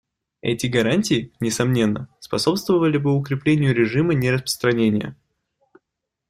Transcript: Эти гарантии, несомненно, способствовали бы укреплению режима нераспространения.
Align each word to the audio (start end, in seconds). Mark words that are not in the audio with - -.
Эти 0.41 0.65
гарантии, 0.65 1.31
несомненно, 1.39 2.09
способствовали 2.19 2.97
бы 2.97 3.15
укреплению 3.15 3.75
режима 3.75 4.15
нераспространения. 4.15 5.15